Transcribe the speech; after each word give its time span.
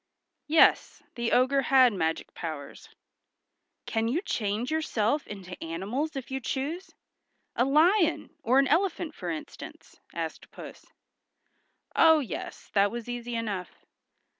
Yes, 0.47 1.03
the 1.13 1.31
ogre 1.31 1.61
had 1.61 1.93
magic 1.93 2.33
powers. 2.33 2.89
"Can 3.85 4.07
you 4.07 4.23
change 4.23 4.71
yourself 4.71 5.27
into 5.27 5.63
animals 5.63 6.15
if 6.15 6.31
you 6.31 6.39
choose? 6.39 6.89
A 7.55 7.65
lion 7.65 8.31
or 8.41 8.57
an 8.57 8.67
elephant 8.67 9.13
for 9.13 9.29
instance?" 9.29 9.99
asked 10.11 10.49
Puss. 10.49 10.87
Oh, 11.95 12.17
yes, 12.17 12.71
that 12.73 12.89
was 12.89 13.07
easy 13.07 13.35
enough. 13.35 13.85